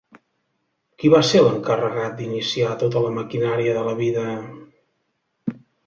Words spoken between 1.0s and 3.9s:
Qui va ser l'encarregat d'iniciar tota la maquinària de